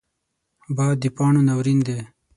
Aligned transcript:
باد 0.75 0.95
د 1.01 1.05
پاڼو 1.15 1.41
ناورین 1.47 1.79
دی 1.87 1.99